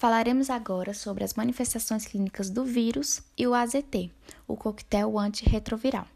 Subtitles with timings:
[0.00, 4.10] Falaremos agora sobre as manifestações clínicas do vírus e o AZT,
[4.48, 6.06] o coquetel antirretroviral.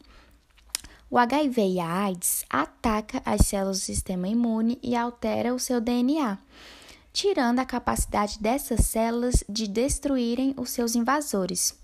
[1.10, 5.82] O HIV e a AIDS ataca as células do sistema imune e altera o seu
[5.82, 6.38] DNA,
[7.12, 11.78] tirando a capacidade dessas células de destruírem os seus invasores.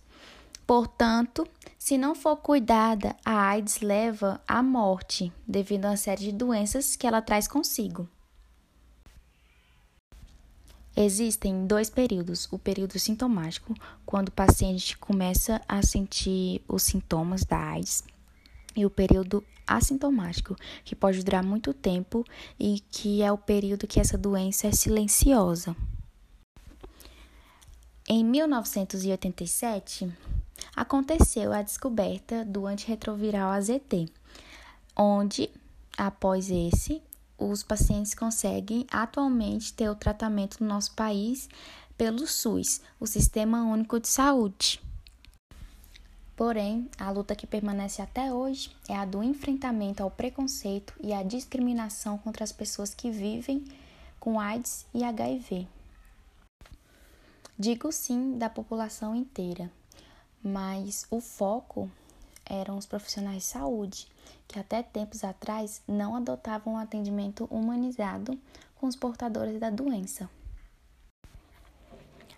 [0.66, 1.46] Portanto,
[1.78, 6.96] se não for cuidada, a AIDS leva à morte devido a uma série de doenças
[6.96, 8.08] que ela traz consigo.
[11.02, 17.56] Existem dois períodos: o período sintomático, quando o paciente começa a sentir os sintomas da
[17.56, 18.04] AIDS,
[18.76, 22.22] e o período assintomático, que pode durar muito tempo
[22.58, 25.74] e que é o período que essa doença é silenciosa.
[28.06, 30.12] Em 1987,
[30.76, 34.12] aconteceu a descoberta do antirretroviral AZT,
[34.94, 35.48] onde,
[35.96, 37.00] após esse,
[37.40, 41.48] os pacientes conseguem atualmente ter o tratamento no nosso país
[41.96, 44.80] pelo SUS, o Sistema Único de Saúde.
[46.36, 51.22] Porém, a luta que permanece até hoje é a do enfrentamento ao preconceito e à
[51.22, 53.64] discriminação contra as pessoas que vivem
[54.18, 55.66] com AIDS e HIV.
[57.58, 59.70] Digo sim da população inteira,
[60.42, 61.90] mas o foco
[62.46, 64.08] eram os profissionais de saúde,
[64.46, 68.38] que até tempos atrás não adotavam um atendimento humanizado
[68.76, 70.28] com os portadores da doença.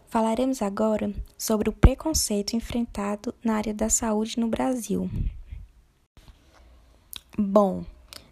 [0.08, 5.08] Falaremos agora sobre o preconceito enfrentado na área da saúde no Brasil.
[7.38, 7.82] Bom,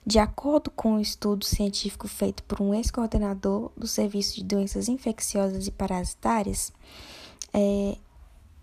[0.05, 5.67] de acordo com um estudo científico feito por um ex-coordenador do Serviço de Doenças Infecciosas
[5.67, 6.71] e Parasitárias,
[7.55, 7.97] é,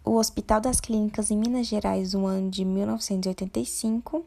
[0.06, 4.26] o Hospital das Clínicas em Minas Gerais no ano de 1985,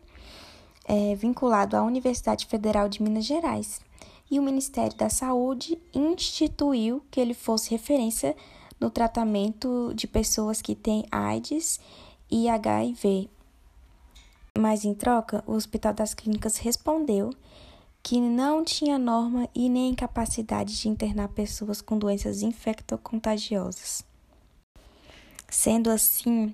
[0.91, 3.81] é, vinculado à Universidade Federal de Minas Gerais,
[4.29, 8.35] e o Ministério da Saúde instituiu que ele fosse referência
[8.81, 11.79] no tratamento de pessoas que têm AIDS
[12.29, 13.31] e HIV.
[14.59, 17.31] Mas, em troca, o Hospital das Clínicas respondeu
[18.03, 24.05] que não tinha norma e nem capacidade de internar pessoas com doenças infectocontagiosas.
[25.49, 26.53] Sendo assim,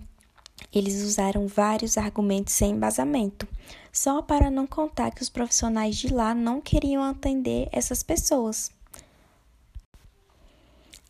[0.73, 3.47] eles usaram vários argumentos sem embasamento,
[3.93, 8.71] só para não contar que os profissionais de lá não queriam atender essas pessoas.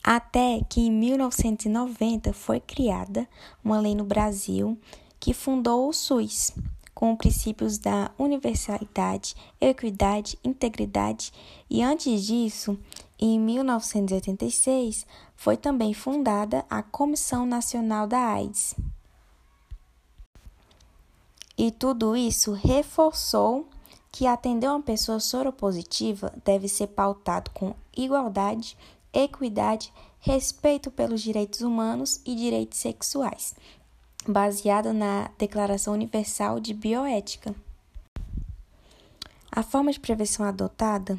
[0.03, 3.27] Até que em 1990 foi criada
[3.63, 4.77] uma lei no Brasil
[5.19, 6.53] que fundou o SUS,
[6.93, 11.33] com princípios da universalidade, equidade, integridade,
[11.69, 12.79] e antes disso,
[13.19, 18.75] em 1986, foi também fundada a Comissão Nacional da AIDS.
[21.57, 23.67] E tudo isso reforçou
[24.11, 28.77] que atender uma pessoa soropositiva deve ser pautado com igualdade,
[29.11, 33.55] equidade, respeito pelos direitos humanos e direitos sexuais,
[34.27, 37.55] baseado na Declaração Universal de Bioética.
[39.51, 41.17] A forma de prevenção adotada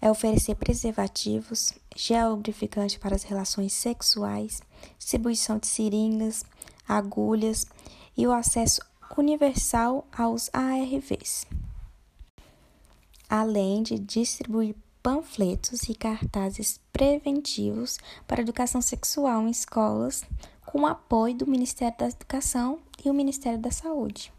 [0.00, 4.62] é oferecer preservativos, gel lubrificante para as relações sexuais,
[4.98, 6.44] distribuição de seringas,
[6.88, 7.66] agulhas
[8.16, 8.80] e o acesso
[9.16, 11.46] universal aos ARVs,
[13.28, 20.24] além de distribuir panfletos e cartazes preventivos para educação sexual em escolas,
[20.64, 24.32] com apoio do Ministério da Educação e o Ministério da Saúde.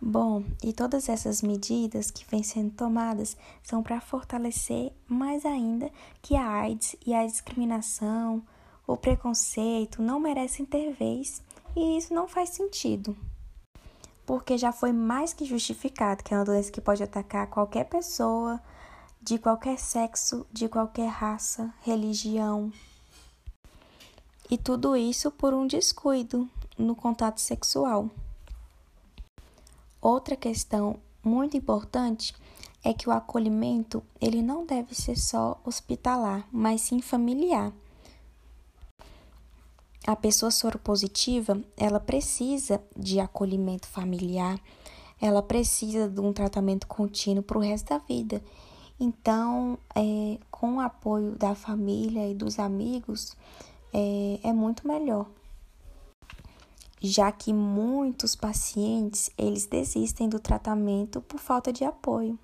[0.00, 5.90] Bom, e todas essas medidas que vêm sendo tomadas são para fortalecer mais ainda
[6.22, 8.42] que a AIDS e a discriminação,
[8.86, 11.42] o preconceito não merecem ter vez
[11.80, 13.16] e isso não faz sentido.
[14.26, 18.60] Porque já foi mais que justificado que é uma doença que pode atacar qualquer pessoa,
[19.20, 22.70] de qualquer sexo, de qualquer raça, religião.
[24.50, 28.10] E tudo isso por um descuido no contato sexual.
[30.02, 32.34] Outra questão muito importante
[32.82, 37.72] é que o acolhimento ele não deve ser só hospitalar, mas sim familiar.
[40.06, 44.58] A pessoa soropositiva, ela precisa de acolhimento familiar,
[45.20, 48.42] ela precisa de um tratamento contínuo para o resto da vida.
[48.98, 53.36] Então, é, com o apoio da família e dos amigos,
[53.92, 55.26] é, é muito melhor
[57.00, 62.38] já que muitos pacientes eles desistem do tratamento por falta de apoio.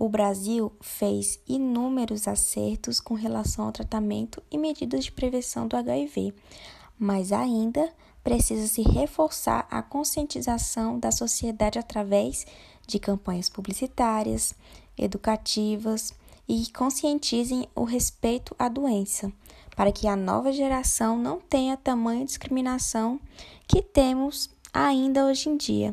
[0.00, 6.32] O Brasil fez inúmeros acertos com relação ao tratamento e medidas de prevenção do HIV,
[6.98, 7.92] mas ainda
[8.24, 12.46] precisa se reforçar a conscientização da sociedade através
[12.86, 14.54] de campanhas publicitárias,
[14.96, 16.14] educativas
[16.48, 19.30] e conscientizem o respeito à doença,
[19.76, 23.20] para que a nova geração não tenha tamanha discriminação
[23.68, 25.92] que temos ainda hoje em dia.